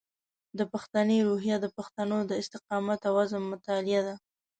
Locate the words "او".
3.09-3.13